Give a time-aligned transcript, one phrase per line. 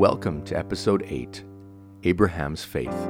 [0.00, 1.44] Welcome to episode 8
[2.04, 3.06] Abraham's Faith.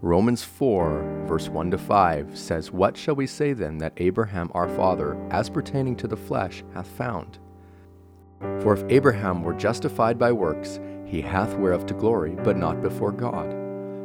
[0.00, 4.68] Romans 4, verse 1 to 5 says, What shall we say then that Abraham our
[4.70, 7.38] father, as pertaining to the flesh, hath found?
[8.60, 13.12] For if Abraham were justified by works, he hath whereof to glory, but not before
[13.12, 13.52] God.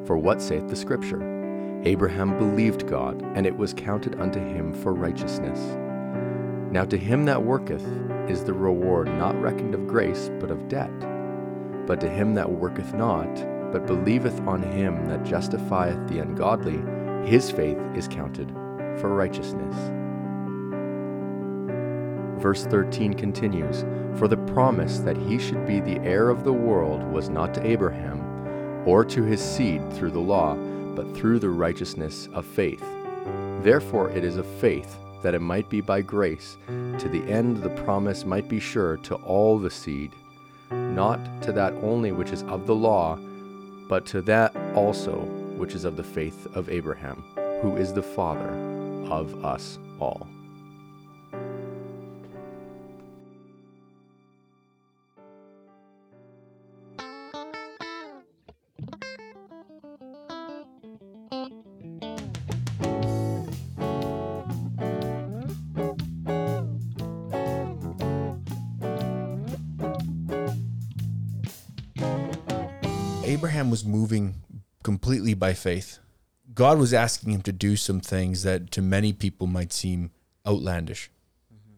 [0.06, 1.82] For what saith the Scripture?
[1.86, 5.76] Abraham believed God, and it was counted unto him for righteousness.
[6.72, 7.84] Now to him that worketh
[8.30, 10.92] is the reward not reckoned of grace, but of debt.
[11.86, 13.34] But to him that worketh not,
[13.72, 16.80] but believeth on him that justifieth the ungodly,
[17.26, 18.50] his faith is counted
[19.00, 19.76] for righteousness.
[22.42, 23.84] Verse 13 continues
[24.18, 27.66] For the promise that he should be the heir of the world was not to
[27.66, 28.22] Abraham,
[28.86, 30.56] or to his seed through the law,
[30.96, 32.84] but through the righteousness of faith.
[33.62, 36.58] Therefore it is of faith that it might be by grace,
[37.00, 40.12] to the end the promise might be sure to all the seed,
[40.72, 43.18] not to that only which is of the law,
[43.88, 45.18] but to that also
[45.58, 47.24] which is of the faith of Abraham,
[47.62, 48.50] who is the father
[49.12, 50.28] of us all.
[73.28, 74.36] Abraham was moving
[74.84, 76.00] completely by faith.
[76.54, 80.12] God was asking him to do some things that to many people might seem
[80.46, 81.12] outlandish
[81.54, 81.78] mm-hmm.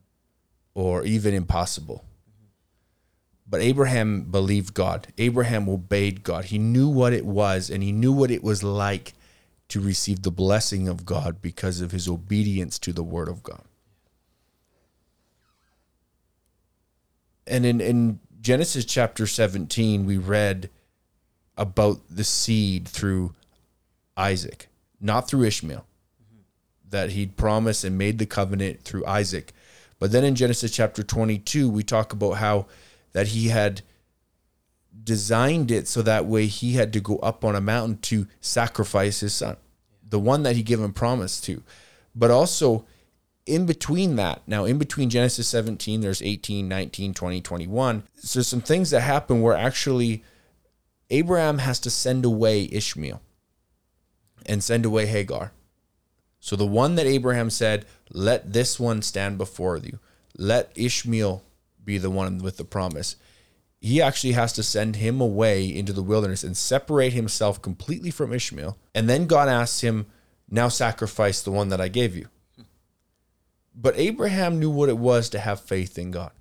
[0.76, 2.06] or even impossible.
[3.50, 5.08] But Abraham believed God.
[5.18, 6.46] Abraham obeyed God.
[6.46, 9.14] He knew what it was and he knew what it was like
[9.70, 13.64] to receive the blessing of God because of his obedience to the word of God.
[17.48, 20.70] And in, in Genesis chapter 17, we read
[21.60, 23.36] about the seed through
[24.18, 24.68] Isaac,
[25.00, 25.86] not through Ishmael,
[26.90, 29.52] that he'd promised and made the covenant through Isaac.
[30.00, 32.68] But then in Genesis chapter 22, we talk about how
[33.12, 33.82] that he had
[35.04, 39.20] designed it so that way he had to go up on a mountain to sacrifice
[39.20, 39.58] his son,
[40.08, 41.62] the one that he given promise to.
[42.16, 42.86] But also
[43.46, 48.04] in between that, now in between Genesis 17, there's 18, 19, 20, 21.
[48.16, 50.24] So some things that happen where actually
[51.10, 53.22] Abraham has to send away Ishmael
[54.46, 55.52] and send away Hagar.
[56.40, 60.00] So the one that Abraham said, let this one stand before you.
[60.38, 61.44] Let Ishmael
[61.84, 63.16] be the one with the promise.
[63.82, 68.34] He actually has to send him away into the wilderness and separate himself completely from
[68.34, 68.78] Ishmael.
[68.94, 70.06] And then God asks him,
[70.50, 72.28] now sacrifice the one that I gave you.
[73.76, 76.32] But Abraham knew what it was to have faith in God.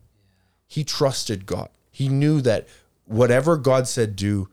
[0.66, 1.68] He trusted God.
[1.90, 2.66] He knew that
[3.04, 4.48] whatever God said do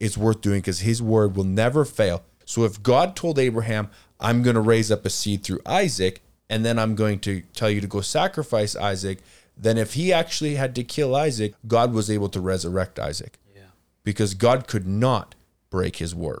[0.00, 2.22] is worth doing because his word will never fail.
[2.44, 3.90] So if God told Abraham,
[4.20, 7.70] I'm going to raise up a seed through Isaac, and then I'm going to tell
[7.70, 9.18] you to go sacrifice Isaac,
[9.56, 13.38] then if he actually had to kill Isaac, God was able to resurrect Isaac.
[13.54, 13.62] Yeah,
[14.02, 15.34] Because God could not
[15.70, 16.40] break his word.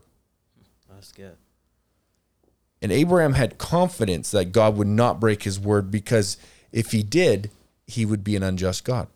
[0.90, 1.36] that's good.
[2.82, 6.36] And Abraham had confidence that God would not break his word because
[6.70, 7.50] if he did,
[7.86, 9.08] he would be an unjust God.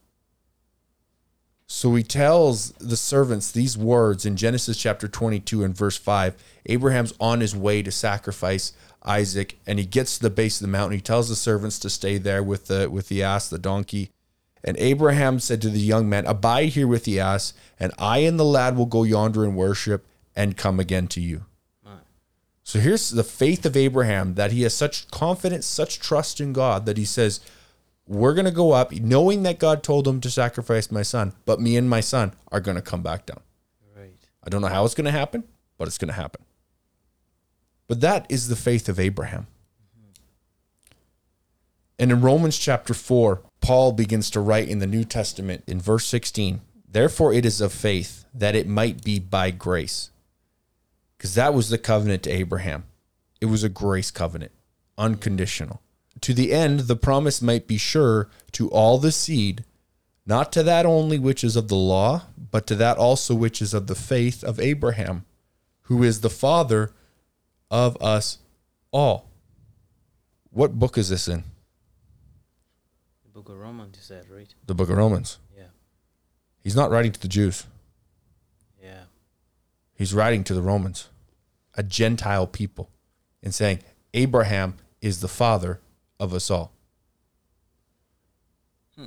[1.70, 6.34] So he tells the servants these words in Genesis chapter 22 and verse 5.
[6.66, 8.72] Abraham's on his way to sacrifice
[9.04, 10.96] Isaac and he gets to the base of the mountain.
[10.96, 14.10] He tells the servants to stay there with the with the ass, the donkey.
[14.64, 18.40] And Abraham said to the young man, Abide here with the ass, and I and
[18.40, 21.44] the lad will go yonder and worship and come again to you.
[22.64, 26.86] So here's the faith of Abraham that he has such confidence, such trust in God
[26.86, 27.40] that he says,
[28.08, 31.60] We're going to go up, knowing that God told him to sacrifice my son, but
[31.60, 33.40] me and my son are going to come back down.
[33.94, 34.16] Right.
[34.42, 35.44] I don't know how it's going to happen,
[35.76, 36.42] but it's going to happen.
[37.86, 39.46] But that is the faith of Abraham.
[39.94, 40.22] Mm-hmm.
[41.98, 46.06] And in Romans chapter 4, Paul begins to write in the New Testament in verse
[46.06, 50.10] 16, Therefore it is of faith that it might be by grace.
[51.16, 52.84] Because that was the covenant to Abraham.
[53.40, 54.52] It was a grace covenant,
[54.96, 55.82] unconditional.
[56.22, 59.64] To the end, the promise might be sure to all the seed,
[60.26, 63.74] not to that only which is of the law, but to that also which is
[63.74, 65.24] of the faith of Abraham,
[65.82, 66.90] who is the father
[67.70, 68.38] of us
[68.90, 69.28] all.
[70.50, 71.44] What book is this in?
[73.24, 74.52] The book of Romans, you said, right?
[74.66, 75.38] The book of Romans.
[75.56, 75.64] Yeah.
[76.62, 77.64] He's not writing to the Jews.
[78.82, 79.04] Yeah.
[79.94, 81.08] He's writing to the Romans,
[81.74, 82.90] a Gentile people,
[83.42, 83.80] and saying,
[84.14, 85.80] Abraham is the father
[86.18, 86.72] of us all.
[88.96, 89.06] Hmm.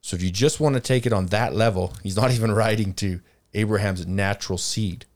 [0.00, 2.94] So if you just want to take it on that level, he's not even writing
[2.94, 3.20] to
[3.54, 5.06] Abraham's natural seed.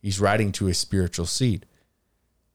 [0.00, 1.66] He's writing to a spiritual seed.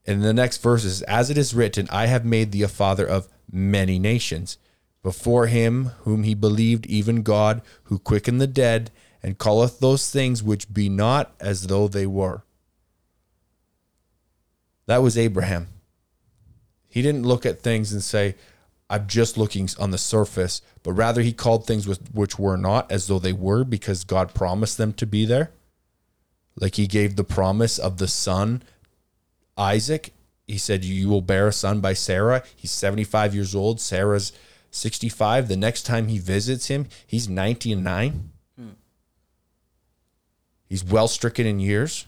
[0.06, 3.08] And the next verse is As it is written, I have made thee a father
[3.08, 4.58] of many nations.
[5.02, 8.92] Before him whom he believed, even God, who quickened the dead,
[9.24, 12.44] and calleth those things which be not as though they were.
[14.88, 15.68] That was Abraham.
[16.90, 18.36] He didn't look at things and say,
[18.90, 22.92] I'm just looking on the surface, but rather he called things with, which were not
[22.92, 25.52] as though they were because God promised them to be there.
[26.56, 28.64] Like he gave the promise of the son,
[29.58, 30.14] Isaac.
[30.48, 32.44] He said, You will bear a son by Sarah.
[32.56, 33.80] He's 75 years old.
[33.80, 34.34] Sarah's
[34.72, 35.48] 65.
[35.48, 38.30] The next time he visits him, he's 90 and 9.
[38.58, 38.70] Hmm.
[40.68, 42.08] He's well stricken in years,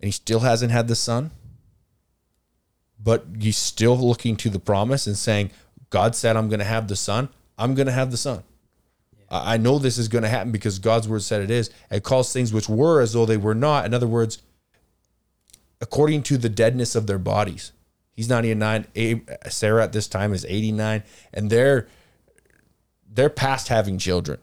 [0.00, 1.30] and he still hasn't had the son.
[3.02, 5.50] But he's still looking to the promise and saying,
[5.90, 7.28] God said, I'm going to have the son.
[7.58, 8.42] I'm going to have the son.
[9.30, 11.70] I I know this is going to happen because God's word said it is.
[11.90, 13.84] It calls things which were as though they were not.
[13.86, 14.42] In other words,
[15.80, 17.72] according to the deadness of their bodies.
[18.14, 18.86] He's 99.
[18.94, 21.02] Abe- Sarah at this time is 89,
[21.34, 21.86] and they're
[23.12, 24.38] they're past having children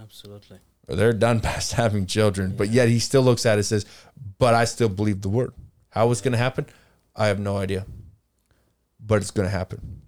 [0.00, 0.58] Absolutely.
[0.88, 2.54] or they're done past having children.
[2.56, 3.86] But yet he still looks at it and says,
[4.38, 5.52] But I still believe the word.
[5.90, 6.66] How it's going to happen?
[7.16, 7.86] I have no idea.
[9.00, 10.02] But it's to happen.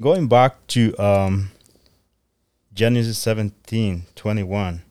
[0.00, 1.50] Going back to um,
[2.72, 4.82] Genesis 17 21,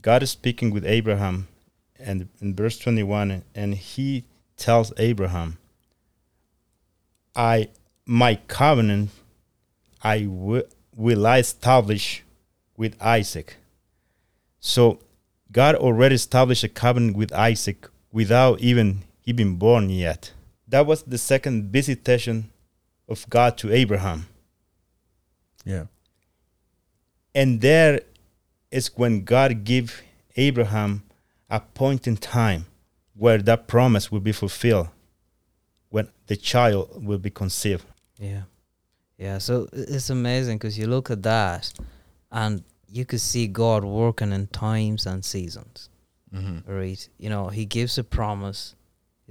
[0.00, 1.48] God is speaking with Abraham,
[1.98, 4.24] and in verse 21, and he
[4.56, 5.58] tells Abraham,
[7.34, 7.68] I
[8.04, 9.10] my covenant
[10.02, 12.24] I will I establish
[12.76, 13.56] with Isaac.
[14.58, 14.98] So
[15.50, 20.32] God already established a covenant with Isaac without even he been born yet.
[20.72, 22.50] That was the second visitation
[23.06, 24.26] of God to Abraham.
[25.66, 25.84] Yeah.
[27.34, 28.00] And there
[28.70, 30.00] is when God gave
[30.34, 31.02] Abraham
[31.50, 32.64] a point in time
[33.14, 34.88] where that promise will be fulfilled,
[35.90, 37.84] when the child will be conceived.
[38.18, 38.44] Yeah.
[39.18, 39.36] Yeah.
[39.38, 41.70] So it's amazing because you look at that
[42.30, 45.90] and you could see God working in times and seasons.
[46.34, 46.72] Mm-hmm.
[46.72, 47.06] Right?
[47.18, 48.74] You know, He gives a promise.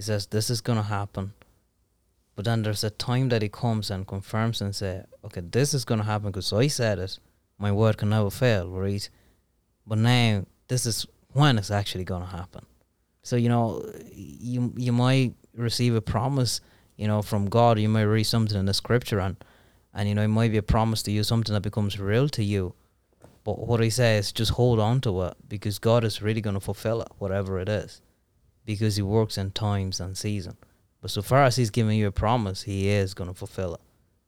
[0.01, 1.33] He says, This is going to happen.
[2.35, 5.85] But then there's a time that He comes and confirms and say, Okay, this is
[5.85, 7.19] going to happen because I said it.
[7.57, 8.69] My word can never fail.
[8.69, 9.07] Right?
[9.85, 12.65] But now, this is when it's actually going to happen.
[13.23, 16.61] So, you know, you, you might receive a promise
[17.01, 19.35] you know, from God, you might read something in the scripture and,
[19.91, 22.43] and you know, it might be a promise to you, something that becomes real to
[22.43, 22.75] you.
[23.43, 26.59] But what he says, just hold on to it because God is really going to
[26.59, 28.01] fulfill it, whatever it is,
[28.73, 30.57] because He works in times and season.
[31.01, 33.81] But so far as He's giving you a promise, He is going to fulfill it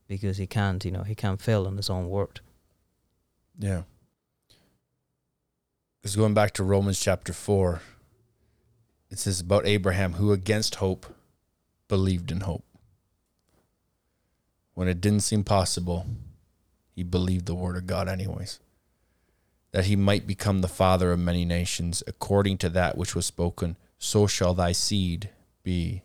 [0.08, 2.42] because He can't, you know, He can't fail in His own word.
[3.58, 3.84] Yeah.
[6.02, 7.82] Because going back to Romans chapter 4,
[9.10, 11.06] it says about Abraham who against hope
[11.88, 12.66] believed in hope.
[14.74, 16.08] When it didn't seem possible,
[16.96, 18.60] he believed the word of God, anyways.
[19.72, 23.76] That he might become the father of many nations, according to that which was spoken,
[24.04, 25.30] so shall thy seed
[25.64, 26.04] be.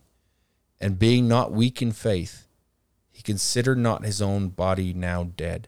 [0.79, 2.47] And being not weak in faith,
[3.11, 5.67] he considered not his own body now dead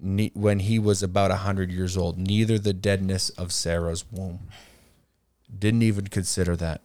[0.00, 4.46] when he was about a hundred years old, neither the deadness of Sarah's womb.
[5.58, 6.82] Didn't even consider that.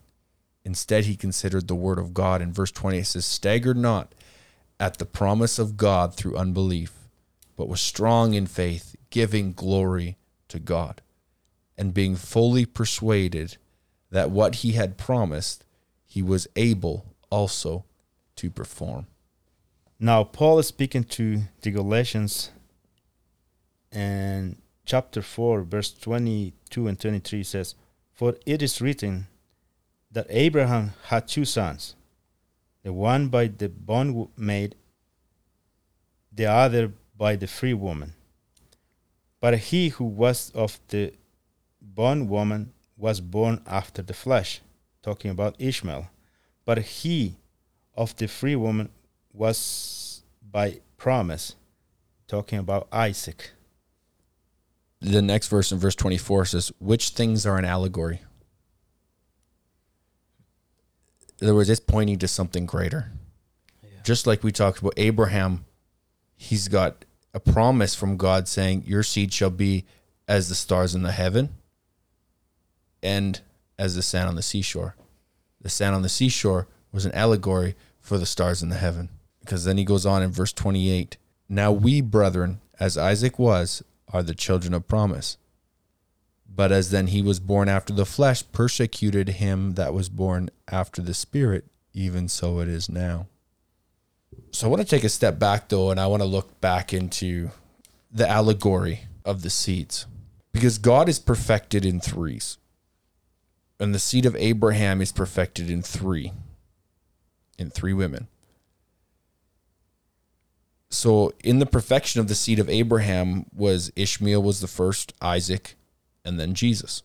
[0.65, 2.41] Instead, he considered the word of God.
[2.41, 4.15] In verse 20, it says, Staggered not
[4.79, 6.91] at the promise of God through unbelief,
[7.55, 11.03] but was strong in faith, giving glory to God,
[11.77, 13.57] and being fully persuaded
[14.13, 15.65] that what he had promised,
[16.05, 17.83] he was able also
[18.35, 19.07] to perform.
[19.99, 22.51] Now, Paul is speaking to the Galatians
[23.91, 27.73] and chapter 4, verse 22 and 23 says,
[28.13, 29.25] For it is written
[30.11, 31.95] that Abraham had two sons,
[32.83, 34.73] the one by the bondmaid,
[36.31, 38.13] the other by the free woman.
[39.41, 41.13] But he who was of the
[41.81, 44.61] bondwoman was born after the flesh,
[45.01, 46.09] talking about Ishmael.
[46.65, 47.37] But he
[47.95, 48.89] of the free woman
[49.31, 51.55] was by promise,
[52.27, 53.51] talking about Isaac.
[55.01, 58.21] the next verse in verse 24 says, Which things are an allegory?
[61.41, 63.11] In other words, it's pointing to something greater.
[64.03, 65.65] Just like we talked about Abraham,
[66.35, 69.85] he's got a promise from God saying, Your seed shall be
[70.27, 71.49] as the stars in the heaven
[73.03, 73.41] and
[73.77, 74.95] as the sand on the seashore.
[75.61, 79.09] The sand on the seashore was an allegory for the stars in the heaven.
[79.39, 81.17] Because then he goes on in verse 28
[81.49, 85.37] Now we, brethren, as Isaac was, are the children of promise.
[86.55, 91.01] But as then he was born after the flesh, persecuted him that was born after
[91.01, 93.27] the spirit, even so it is now.
[94.51, 96.93] So I want to take a step back though, and I want to look back
[96.93, 97.49] into
[98.11, 100.05] the allegory of the seeds.
[100.51, 102.59] Because God is perfected in threes.
[103.79, 106.31] And the seed of Abraham is perfected in three.
[107.57, 108.27] In three women.
[110.89, 115.75] So in the perfection of the seed of Abraham was Ishmael was the first, Isaac,
[116.23, 117.01] and then Jesus.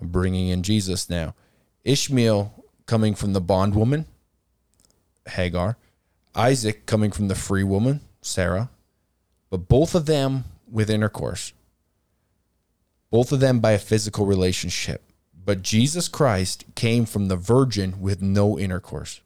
[0.00, 1.34] I'm bringing in Jesus now.
[1.84, 4.06] Ishmael coming from the bondwoman,
[5.28, 5.76] Hagar.
[6.34, 8.70] Isaac coming from the free woman, Sarah.
[9.48, 11.52] But both of them with intercourse.
[13.10, 15.02] Both of them by a physical relationship.
[15.44, 19.20] But Jesus Christ came from the virgin with no intercourse.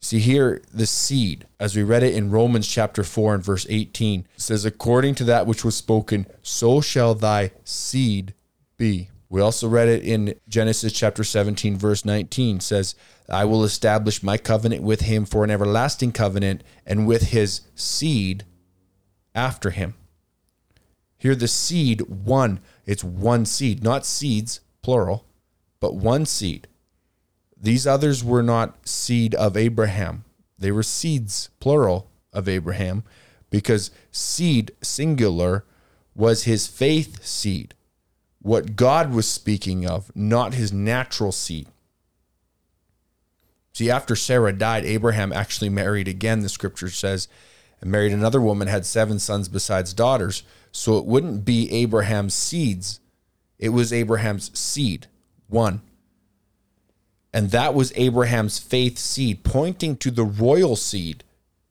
[0.00, 4.26] See here, the seed, as we read it in Romans chapter 4 and verse 18,
[4.36, 8.34] says, According to that which was spoken, so shall thy seed
[8.76, 9.10] be.
[9.28, 12.96] We also read it in Genesis chapter 17, verse 19, says,
[13.28, 18.44] I will establish my covenant with him for an everlasting covenant and with his seed
[19.34, 19.94] after him.
[21.22, 25.24] Here, the seed, one, it's one seed, not seeds, plural,
[25.78, 26.66] but one seed.
[27.56, 30.24] These others were not seed of Abraham.
[30.58, 33.04] They were seeds, plural, of Abraham,
[33.50, 35.64] because seed, singular,
[36.16, 37.74] was his faith seed.
[38.40, 41.68] What God was speaking of, not his natural seed.
[43.72, 47.28] See, after Sarah died, Abraham actually married again, the scripture says,
[47.80, 50.42] and married another woman, had seven sons besides daughters.
[50.72, 52.98] So it wouldn't be Abraham's seeds,
[53.58, 55.06] it was Abraham's seed,
[55.48, 55.82] one.
[57.32, 61.24] And that was Abraham's faith seed, pointing to the royal seed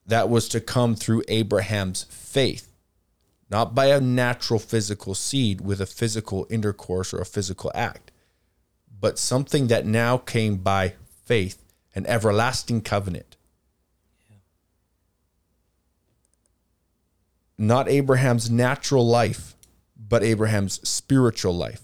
[0.06, 2.72] that was to come through Abraham's faith,
[3.50, 8.12] not by a natural physical seed with a physical intercourse or a physical act,
[9.00, 10.94] but something that now came by
[11.26, 13.36] faith, an everlasting covenant.
[17.62, 19.56] Not Abraham's natural life,
[19.96, 21.82] but Abraham's spiritual life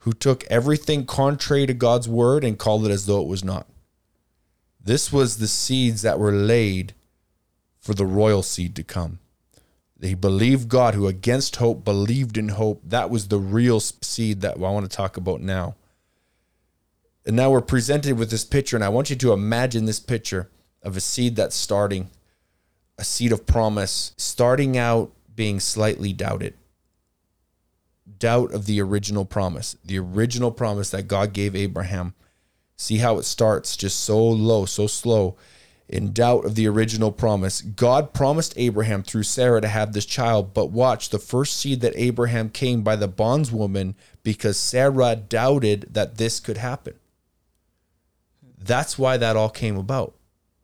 [0.00, 3.66] who took everything contrary to God's word and called it as though it was not.
[4.78, 6.92] This was the seeds that were laid
[7.78, 9.18] for the royal seed to come.
[9.98, 12.82] He believed God, who against hope believed in hope.
[12.84, 15.74] That was the real seed that I want to talk about now.
[17.24, 20.50] And now we're presented with this picture, and I want you to imagine this picture
[20.82, 22.10] of a seed that's starting,
[23.00, 26.54] a seed of promise, starting out being slightly doubted
[28.20, 32.14] doubt of the original promise, the original promise that God gave Abraham.
[32.76, 35.36] See how it starts just so low, so slow,
[35.88, 37.60] in doubt of the original promise.
[37.60, 41.92] God promised Abraham through Sarah to have this child, but watch the first seed that
[41.96, 46.94] Abraham came by the bondswoman because Sarah doubted that this could happen.
[48.56, 50.14] That's why that all came about.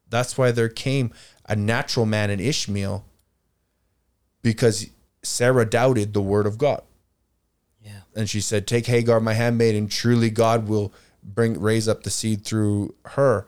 [0.09, 1.13] That's why there came
[1.47, 3.05] a natural man in Ishmael
[4.43, 4.87] because
[5.23, 6.83] Sarah doubted the word of God
[7.83, 8.01] Yeah.
[8.15, 12.11] and she said, "Take Hagar, my handmaid, and truly God will bring raise up the
[12.11, 13.47] seed through her,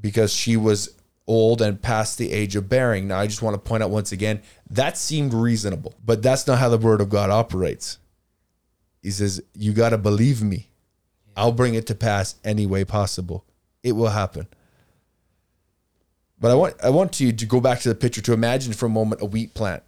[0.00, 0.90] because she was
[1.26, 4.12] old and past the age of bearing." Now, I just want to point out once
[4.12, 7.98] again that seemed reasonable, but that's not how the Word of God operates.
[9.02, 10.68] He says, "You got to believe me.
[11.36, 13.44] I'll bring it to pass any way possible.
[13.82, 14.46] It will happen."
[16.42, 18.84] But I want I want you to go back to the picture to imagine for
[18.84, 19.82] a moment a wheat plant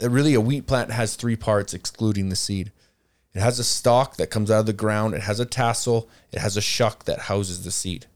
[0.00, 2.72] really a wheat plant has three parts excluding the seed.
[3.32, 6.38] It has a stalk that comes out of the ground, it has a tassel, it
[6.38, 8.06] has a shuck that houses the seed.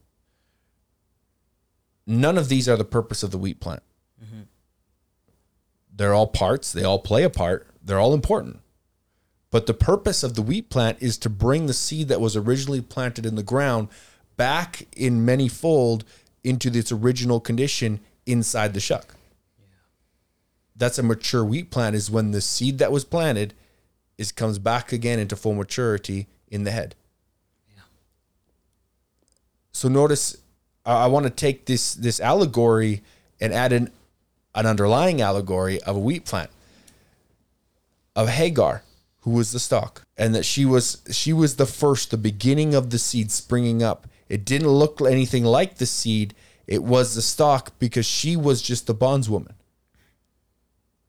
[2.07, 3.83] None of these are the purpose of the wheat plant.
[4.23, 4.43] Mm-hmm.
[5.95, 8.61] They're all parts, they all play a part, they're all important.
[9.51, 12.81] But the purpose of the wheat plant is to bring the seed that was originally
[12.81, 13.89] planted in the ground
[14.39, 16.05] back in many fold
[16.43, 19.19] into its original condition inside the shuck
[20.79, 23.53] that's a mature wheat plant is when the seed that was planted
[24.17, 26.95] is comes back again into full maturity in the head.
[27.75, 27.83] Yeah.
[29.73, 30.37] So notice
[30.87, 33.03] I, I want to take this this allegory
[33.41, 33.91] and add an
[34.55, 36.51] an underlying allegory of a wheat plant
[38.17, 38.83] of Hagar
[39.21, 42.91] who was the stalk and that she was she was the first the beginning of
[42.91, 46.35] the seed springing up it didn't look anything like the seed
[46.67, 49.55] it was the stock because she was just the bondswoman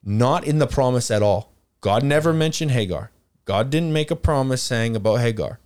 [0.03, 1.51] not in the promise at all.
[1.81, 3.11] God never mentioned Hagar.
[3.45, 5.59] God didn't make a promise saying about Hagar.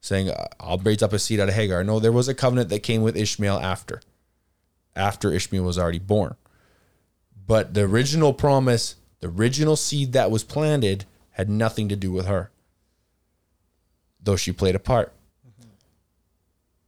[0.00, 0.30] saying,
[0.60, 1.82] I'll raise up a seed out of Hagar.
[1.82, 4.00] No, there was a covenant that came with Ishmael after,
[4.94, 6.36] after Ishmael was already born.
[7.46, 12.26] But the original promise, the original seed that was planted, had nothing to do with
[12.26, 12.50] her,
[14.22, 15.12] though she played a part.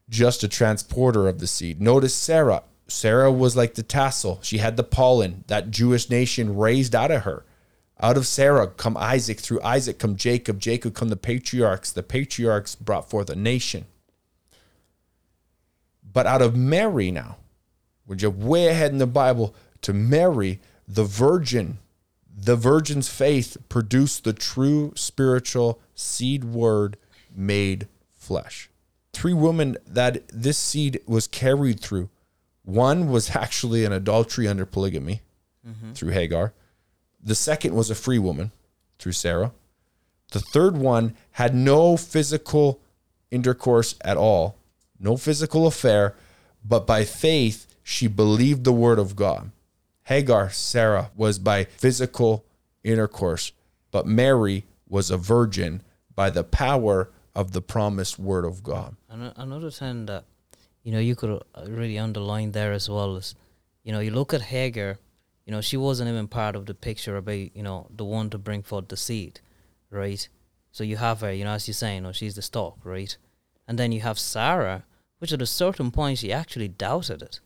[0.09, 1.81] Just a transporter of the seed.
[1.81, 2.63] Notice Sarah.
[2.87, 4.39] Sarah was like the tassel.
[4.43, 7.45] She had the pollen that Jewish nation raised out of her.
[8.01, 12.77] Out of Sarah come Isaac, through Isaac come Jacob, Jacob come the patriarchs, the patriarchs
[12.77, 13.87] brought forth a nation.
[16.11, 17.39] But out of Mary now,
[18.07, 21.79] we jump way ahead in the Bible to Mary, the virgin,
[22.35, 26.97] the virgin's faith produced the true spiritual seed word
[27.35, 28.71] made flesh.
[29.13, 32.11] Three women that this seed was carried through.
[32.65, 35.23] One was actually an adultery under polygamy
[35.67, 35.93] mm-hmm.
[35.93, 36.53] through Hagar.
[37.23, 38.53] The second was a free woman
[38.99, 39.53] through Sarah.
[40.33, 42.81] The third one had no physical
[43.31, 44.57] intercourse at all,
[45.01, 46.15] no physical affair,
[46.65, 49.51] but by faith she believed the word of God.
[50.05, 52.45] Hagar, Sarah, was by physical
[52.85, 53.53] intercourse,
[53.91, 55.83] but Mary was a virgin
[56.15, 58.97] by the power of the promised word of God.
[59.09, 60.25] And another thing that
[60.83, 63.37] you know you could uh, really underline there as well is,
[63.85, 64.99] you know, you look at Hagar,
[65.47, 68.39] you know, she wasn't even part of the picture about you know the one to
[68.39, 69.41] bring forth the seed,
[69.89, 70.29] right?
[70.73, 73.17] So you have her, you know, as you're saying, know, she's the stalk, right?
[73.69, 74.85] And then you have Sarah,
[75.21, 77.39] which at a certain point she actually doubted it,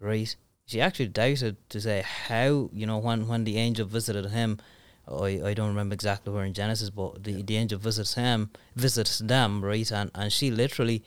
[0.00, 0.34] right?
[0.66, 4.58] She actually doubted to say how, you know, when when the angel visited him,
[5.10, 9.18] I, I don't remember exactly where in Genesis, but the, the angel visits him, visits
[9.18, 9.90] them, right?
[9.90, 11.02] And and she literally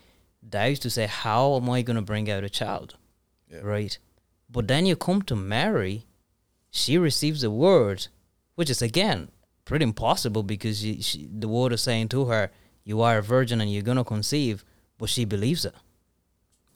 [0.47, 2.97] doubts to say, how am I going to bring out a child,
[3.61, 3.97] right?
[4.49, 6.05] But then you come to Mary,
[6.71, 8.07] she receives a word,
[8.55, 9.29] which is again
[9.65, 12.51] pretty impossible because she, she, the word is saying to her,
[12.83, 14.65] "You are a virgin and you're gonna conceive,"
[14.97, 15.75] but she believes it.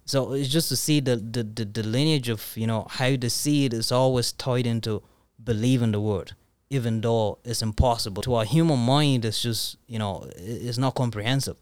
[0.05, 3.29] So it's just to see the, the, the, the lineage of you know how the
[3.29, 5.01] seed is always tied into
[5.43, 6.35] believing the word,
[6.69, 9.25] even though it's impossible to our human mind.
[9.25, 11.57] It's just you know it's not comprehensive.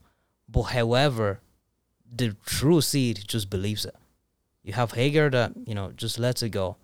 [0.50, 1.39] But however,
[2.16, 3.96] the true seed just believes it.
[4.63, 6.78] You have Hagar that you know just lets it go.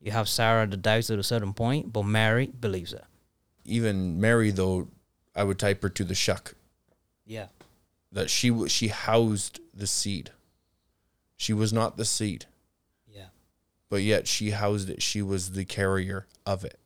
[0.00, 3.04] You have Sarah that doubts at a certain point, but Mary believes it.
[3.64, 4.88] Even Mary, though,
[5.34, 6.54] I would type her to the shuck
[7.26, 7.48] Yeah.
[8.12, 10.30] that she she housed the seed.
[11.36, 12.46] She was not the seed,
[13.12, 13.26] Yeah.
[13.90, 15.02] but yet she housed it.
[15.02, 16.78] She was the carrier of it.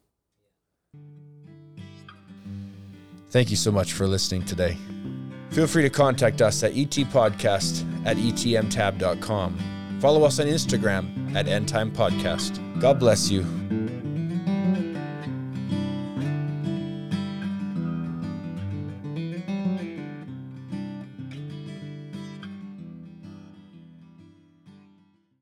[3.32, 4.76] Thank you so much for listening today.
[5.52, 9.98] Feel free to contact us at etpodcast at etmtab.com.
[10.00, 12.78] Follow us on Instagram at endtimepodcast.
[12.78, 13.42] God bless you.